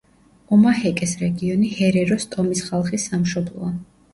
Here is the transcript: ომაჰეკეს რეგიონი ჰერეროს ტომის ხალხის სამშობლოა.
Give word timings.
ომაჰეკეს 0.55 1.13
რეგიონი 1.19 1.69
ჰერეროს 1.81 2.27
ტომის 2.33 2.67
ხალხის 2.71 3.07
სამშობლოა. 3.13 3.71